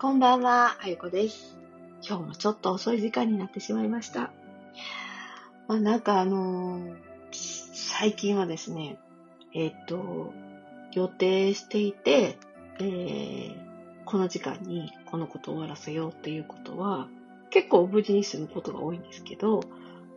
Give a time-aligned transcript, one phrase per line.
[0.00, 1.58] こんばんは、あゆこです。
[2.06, 4.30] 今日もちょっと遅い時間になってしまいました。
[5.66, 6.94] まあなんかあのー
[7.32, 9.00] 最近はですね、
[9.52, 10.32] えっ、と、
[10.92, 12.38] 予定していて、
[12.78, 13.56] えー
[14.04, 17.08] この時間にこのことを終わらせようっていうことは、
[17.50, 19.64] 結構無事に済むことが多いんですけど、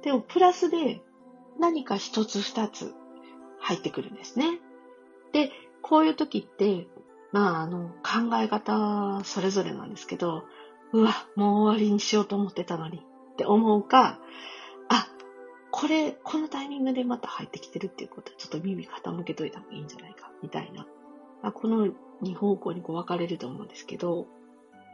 [0.04, 1.02] でもプラスで
[1.60, 2.94] 何か一つ二つ
[3.60, 4.60] 入ってくるんですね。
[5.34, 5.50] で、
[5.82, 6.86] こういう時って、
[7.32, 10.44] まあ、あの、考え方それぞれなんですけど、
[10.94, 14.20] うわ、もう終わりにしようと思ってたのにって思うか、
[14.90, 15.08] あ、
[15.72, 20.86] これ、このタイミングでまた入ってきてるっていうことはちょっと耳傾けといた方がいいんじゃないか、みたいな。
[21.42, 21.88] まあ、この
[22.22, 24.28] 2方向にこう分かれると思うんですけど、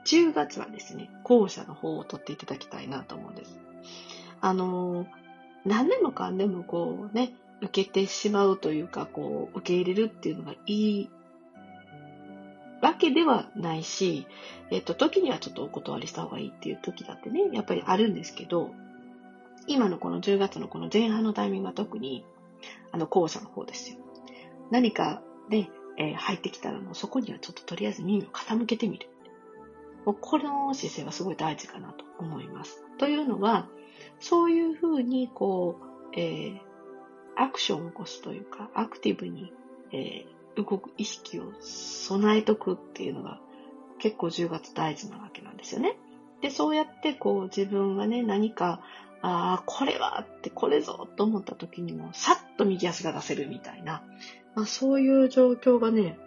[0.05, 3.59] 10月はですね、後者の方を取っていただきたいなと思うんです。
[4.40, 5.07] あの、
[5.65, 11.09] 何でもかんでもこうね、受けてしまうというか、こう、受け入れるっていうのがいい
[12.81, 14.27] わけではないし、
[14.72, 18.71] えっと、時にはちょっとお断りした方がいいっていう時だってね、やっぱりあるんですけど、
[19.68, 22.24] 今のこの10月のこの前半のタイミングは特に、
[22.91, 23.98] あの、後者の方ですよ。
[24.71, 29.10] 何かね、えー入ってきたらもうそこにはちょっととりあえず耳を傾けてみる。
[30.05, 32.85] もうこの姿勢はすごい大事かなと思います。
[32.98, 33.68] というのは、
[34.20, 35.79] そういうふうにこ
[36.13, 36.68] う、えー
[37.40, 39.54] アクションを起こすというか、アクティブに、
[39.91, 43.40] えー動く意識を備えとくっていうのが
[44.00, 45.98] 結構10月大事なわけなんですよね。
[46.41, 48.82] で、そうやってこう自分がね、何か、
[49.22, 54.04] ああ、これはって、これぞと思った時にも、さっと右足が出せるみたいな、
[54.54, 56.18] まあ、そういう状況がね、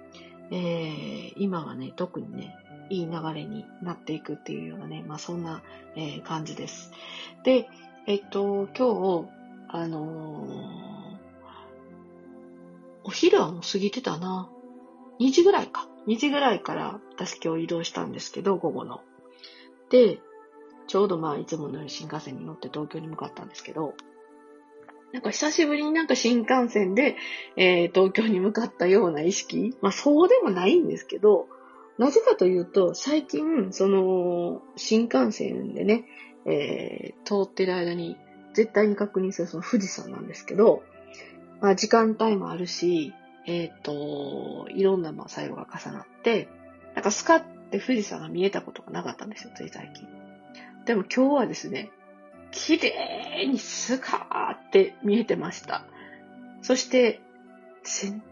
[0.51, 2.57] えー今はね、特にね、
[2.91, 5.63] いい流れになっていくっていうようなね、まあそんな、
[5.95, 6.91] えー感じです。
[7.45, 7.69] で、
[8.07, 9.29] えっと、今日、
[9.69, 11.00] あのー
[13.05, 14.51] お昼はもう過ぎてたな。
[15.21, 15.89] 2時ぐらいか。
[16.07, 19.03] 2時ぐらいから私今日移動したんですけど、午後の。
[19.91, 20.19] で、
[20.87, 23.95] ちょうどまあいつものように新幹線に乗って東京に向かったんですけど、
[25.13, 27.17] なんか久しぶりになんか新幹線で、
[27.57, 31.49] えー東京に向かったような意識まあそうでもないんですけど、
[31.99, 36.07] なぜかというと、最近、その、新幹線でね、
[36.47, 38.17] えー通ってる間に
[38.55, 40.83] 絶対に確認するその富士山なんですけど、
[41.61, 43.15] まあ時間帯もあるし、
[43.47, 46.49] えっ、と、いろんなまあ作用が重なって、
[46.95, 50.07] なんかスカって富士山が見えたことがなかったんですよ、つい最近。
[50.85, 51.91] でも今日はですね、
[52.53, 55.85] 綺麗にスカーって見えてました。
[56.63, 57.21] そして、
[57.83, 58.23] 全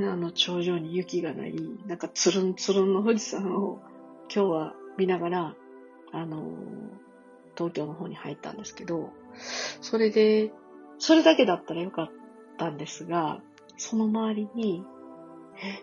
[0.00, 1.54] 然あの頂上に雪がない、
[1.86, 3.80] なんかつるんつるんの富士山を
[4.34, 5.54] 今日は見ながら、
[6.12, 7.04] あのー
[7.56, 9.10] 東京の方に入ったんですけど、
[9.80, 10.52] それで、
[10.98, 12.10] それだけだったらよかっ
[12.56, 13.40] たんですが、
[13.76, 14.84] その周りに、
[15.62, 15.82] え、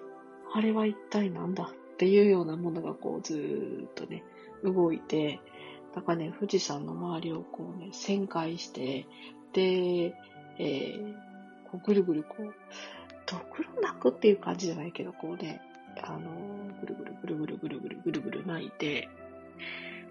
[0.54, 4.24] あれは一体なんだっていうようなものがこうずーっとね、
[4.64, 5.40] 動いて、
[5.96, 9.08] なんかね、富士山の周りをこうね、旋回して、
[9.54, 10.16] で、
[10.58, 11.32] えー
[11.72, 12.54] こうぐるぐるこう、
[13.26, 15.62] ドクロ鳴くっていう感じじゃないけど、こうね、
[16.03, 16.20] あの
[16.82, 19.09] ぐるぐるぐるぐるぐるぐるぐるぐる鳴いて、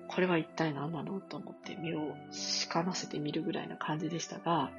[0.08, 4.70] これは一体何なのと思って目をしかませてみるぐらいな感じでしたが、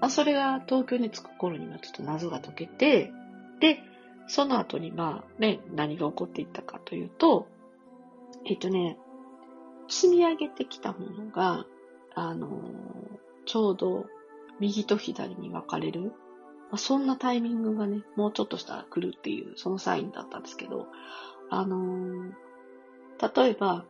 [0.00, 3.12] まあ、それが東京に着く頃にはちょっと謎が解けて、
[3.60, 3.80] で、
[4.28, 7.48] その後にまあね、何が起こっていったかというと、
[8.44, 8.98] えっとね、
[9.88, 11.64] 積み上げてきたものが、
[12.14, 14.06] あのーちょうど
[14.58, 16.10] 右と左に分かれる、ま
[16.72, 20.88] あ、そんなタイミングがね、もうちょっとしたら来るっていう、そのサインだったんですけど、
[21.48, 22.32] あのー
[23.34, 23.86] 例えば、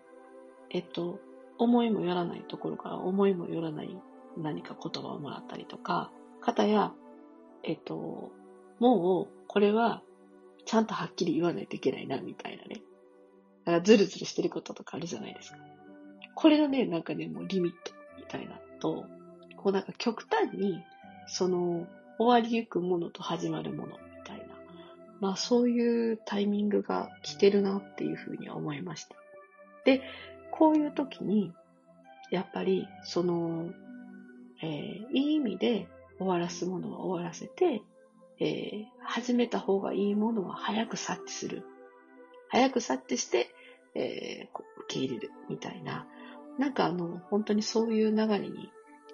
[0.70, 1.18] えっと、
[1.58, 3.96] 思いもよらないところから思いもよらない
[4.36, 6.10] 何か言葉をもらったりとか、
[6.40, 6.92] 方や、
[7.62, 8.32] えっと、
[8.78, 10.02] もう、これは、
[10.64, 12.82] ちゃんとはっきり言わないといけないな、みたいなね。
[13.64, 15.58] だから、ズルズルしてることとかあるじゃないですか。
[16.34, 19.06] これのね、なんかね、もうリミットみたいなと、
[19.56, 20.82] こうなんか極端に、
[21.26, 21.86] その、
[22.18, 24.44] 終わりゆくものと始まるものみたいな。
[25.20, 29.16] まあそういうタイミングが来てるなっていうふうには思いました。
[29.84, 30.02] で、
[30.50, 31.52] こういう時に、
[32.30, 33.70] やっぱり、その、
[34.62, 34.68] えー
[35.12, 35.88] いい意味で
[36.18, 37.82] 終わらすものは終わらせて、
[38.40, 41.62] えー始めた方がいいものは早く察知する。
[42.48, 43.50] 早く察知して、
[43.94, 46.06] えー受け入れるみたいな。
[46.58, 48.70] なんかあの、本当にそういう流れに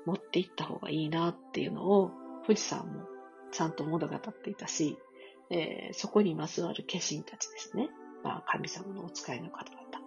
[0.06, 2.10] 持っていった方がいいなっていうのを、
[2.46, 3.04] 富士山も
[3.52, 4.98] ちゃんと物語っていたし、
[5.50, 7.90] えーそこにまつわる化身たちですね。
[8.22, 10.01] まあ、神様のお使いの方々。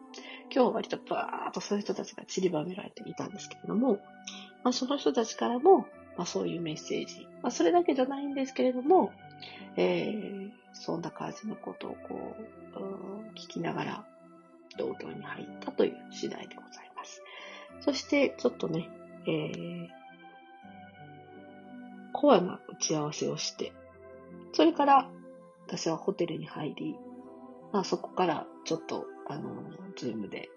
[0.53, 3.99] 今日は割とバーッとそういう人たちが散りばめられていたんですけれども、
[4.63, 5.79] まあ、その人たちからも、
[6.17, 9.11] まあ、そういうメッセージ、まあ、それだけじゃないんですけれども、
[9.75, 12.35] えーそんな感じのことをこ
[12.75, 14.05] う、うん聞きながら、
[14.77, 17.21] 東京に入ったという次第でございます。
[17.81, 18.89] そして、ちょっとね、
[19.25, 19.87] えー、
[22.13, 23.73] コアな打ち合わせをして、
[24.53, 25.09] それから
[25.67, 26.95] 私はホテルに入り、
[27.71, 30.49] まあそこからちょっと、あの、ズームで、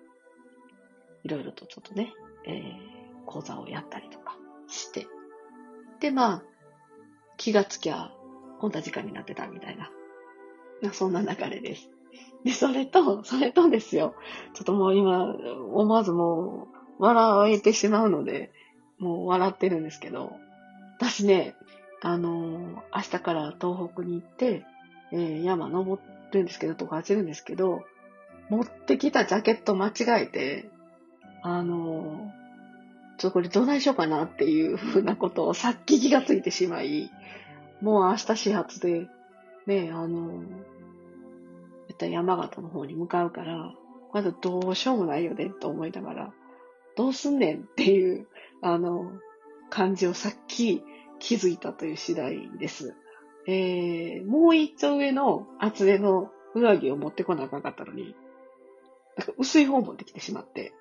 [1.24, 2.12] いろいろとちょっとね、
[2.46, 4.36] えー、講座をやったりとか
[4.68, 5.06] して、
[6.00, 6.42] で、まあ、
[7.36, 8.12] 気がつきゃ、
[8.60, 9.90] こんな時間になってたみたいな、
[10.82, 11.90] まあ、そんな流れです。
[12.44, 14.14] で、それと、それとですよ、
[14.54, 15.34] ちょっともう今、
[15.72, 18.52] 思わずもう、笑えてしまうので、
[18.98, 20.32] もう笑ってるんですけど、
[20.98, 21.54] 私ね、
[22.02, 24.64] あの、明日から東北に行って、
[25.12, 26.00] えー、山登
[26.32, 27.84] るんですけど、とか走るんですけど、
[28.50, 30.70] 持ってきたジャケット間違えて、
[31.42, 32.32] あの、
[33.18, 37.10] ちょっとこれどないしようかなっていうふうなことをさっき気がついてしまい、
[37.80, 39.08] もう明日始発で、
[39.66, 40.42] ね、あの、
[41.88, 43.74] 絶対山形の方に向かうから、
[44.12, 46.32] まだどうしようもないよねと思いながら、
[46.96, 48.26] どうすんねんっていう、
[48.62, 49.12] あの、
[49.70, 50.82] 感じをさっき
[51.18, 52.94] 気づいたという次第です。
[53.46, 58.14] えー、もう一丁上の厚手の上着を持ってこなあかんかったのに、
[59.38, 60.72] 薄い方持ってきてしまって、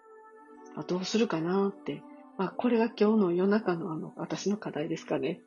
[0.76, 2.02] あどうするかなって。
[2.38, 5.42] まあ、これが今日の夜中のあの、私の課題ですかね。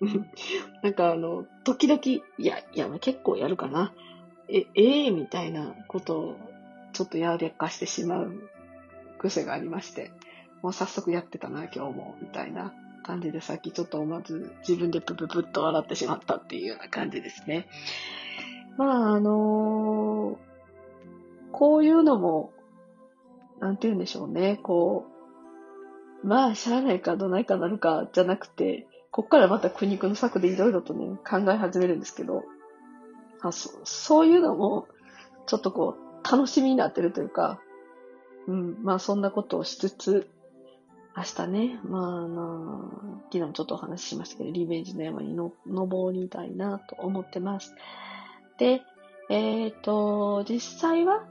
[0.82, 3.92] なんかあの、時々、いや、いや、結構やるかな。
[4.48, 6.36] え、ええー、みたいなことを、
[6.92, 8.32] ちょっとやりかしてしまう
[9.18, 10.12] 癖がありまして、
[10.62, 17.66] もう早速やってたな、今日も、みたいな感じで、さっきちょっと思わず自分でプププッと笑ってしまったっていうような感じですね。
[18.76, 20.47] まあ、あのー、
[21.52, 22.52] こういうのも、
[23.60, 25.06] なんて言うんでしょうね、こ
[26.22, 32.44] う、まあ、しゃあないかどないかなるかじゃなくて、こっからまた苦肉の策でいろいろとね、考え始めるんですけど、
[33.40, 34.88] あそそういうのも、
[35.46, 37.60] ちょっとこう、楽しみになってるというか、
[38.46, 40.28] うん、まあそんなことをしつつ、
[41.16, 42.90] 明日ね、まあ、あの、
[43.32, 47.74] 昨日ちょっとお話ししましたけど、リベンジの山にの登りたいなと思ってます。
[48.58, 48.82] で、
[49.28, 51.26] えっ、ー、と、実際は、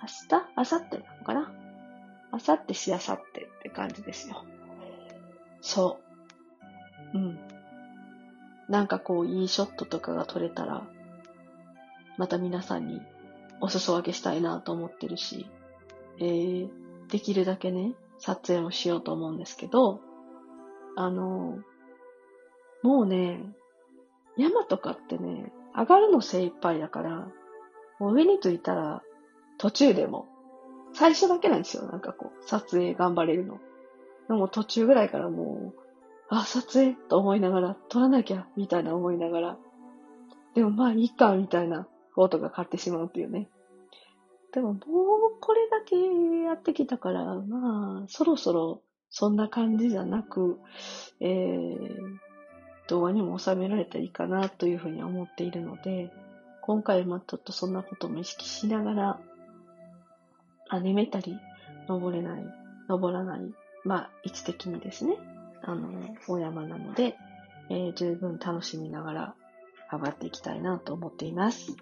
[0.00, 0.46] 明日？
[0.56, 1.52] 明後日なのかな？
[2.32, 4.44] 明後日しあさってって感じですよ。
[5.60, 5.98] そ
[7.14, 7.18] う。
[7.18, 7.38] うん。
[8.68, 10.86] なんかこう、いいショットとかが撮れたら、
[12.16, 13.02] また皆さんに
[13.60, 15.46] お裾分けしたいなと思ってるし、
[16.18, 16.70] えー、
[17.10, 20.00] できるだけね、撮影をしようと思うんですけど、
[20.96, 21.58] あの、
[22.82, 23.40] もうね、
[24.36, 27.28] 山とかってね、上がるの精一杯だから、
[27.98, 29.02] もう上に着いたら
[29.58, 30.26] 途中でも、
[30.94, 33.58] 最初だけなんですよ、なんかこう、撮影頑張れるの。
[34.28, 35.80] でも途中ぐらいからもう、
[36.28, 39.58] あ、撮影と思いながら、撮らなきゃ、みたいな思いながら、
[40.54, 43.48] でもまあいいか、みたいなことが買ってしまうっていうね。
[44.52, 44.80] でももう
[45.38, 45.96] これだけ
[46.44, 48.80] やってきたから、まあ、そろそろ
[49.10, 50.58] そんな感じじゃなく、
[51.20, 51.76] えー、
[52.88, 56.12] 動画にも収められたらいいかなというふうに思っているので、
[56.62, 59.20] 今回はちょっとそんなことも意識しながら、
[60.68, 61.38] アニメたり、
[61.88, 62.44] 登れない、
[62.88, 63.40] 登らない、
[63.84, 65.16] まあ、位置的にですね、
[65.62, 67.16] あの、大山なので、
[67.70, 69.34] えー、十分楽しみながら
[69.92, 71.76] 上がっていきたいなと思っています。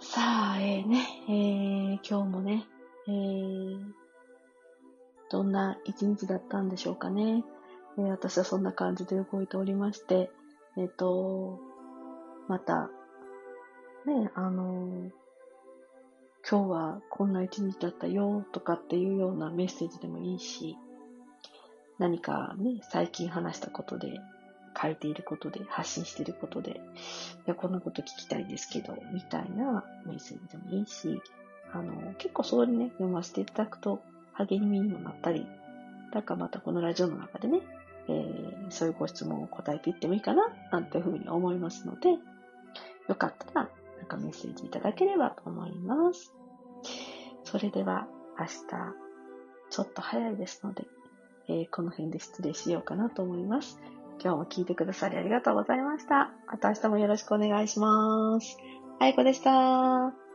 [0.00, 0.20] さ
[0.54, 2.66] あ、えー、ね、えー、今日もね、
[3.06, 3.78] えー、
[5.30, 7.44] どんな一日だったんでしょうかね。
[7.98, 10.30] えー、私はそんな感じで動いておりまして、
[10.76, 11.58] えっ、ー、と、
[12.48, 12.90] また、
[14.06, 15.10] ね、あの、
[16.48, 20.76] 今日はこんな一日だったよとかっていうようなメッセージでもいいし、
[21.98, 24.20] 何かね、最近話したことで
[24.80, 26.74] 書いていることで、発信していることで、い
[27.46, 31.20] や、こんなこと聞きたいですけど、みたいなメッセージでもいいし、
[31.72, 34.00] あの、結構それね、読ませていただくと
[34.34, 35.46] 励みにもなったり、
[36.12, 37.60] だかまたこのラジオの中でね、
[38.08, 42.10] えー、そういうご質問を答えていってもいいかな、なんていうふうに思いますので、
[43.08, 46.32] よかったら、なんかメッセージいただければと思います。
[47.44, 48.06] それでは、
[48.38, 48.52] 明日、
[49.70, 50.86] ちょっと早いですので、
[51.48, 53.80] えー、この辺で失礼しようかなと思います。
[54.22, 56.30] 今日も聞いてくださりありがとうございました。
[56.46, 58.58] また明日もよろしくお願いします。
[59.00, 60.27] あいこでした。